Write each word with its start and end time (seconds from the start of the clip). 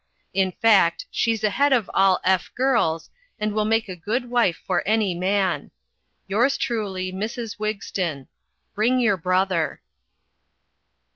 In 0.33 0.51
fact 0.53 1.05
she's 1.11 1.43
ahead 1.43 1.71
of 1.71 1.87
all 1.93 2.19
F 2.23 2.49
girls 2.55 3.11
and 3.39 3.53
will 3.53 3.65
make 3.65 3.87
a 3.87 3.95
good 3.95 4.31
wife 4.31 4.57
for 4.65 4.81
any 4.87 5.13
man. 5.13 5.69
"Yours 6.25 6.57
truly 6.57 7.13
"Mrs. 7.13 7.59
Wigston. 7.59 8.25
"Bring 8.73 8.99
your 8.99 9.15
brother." 9.17 9.79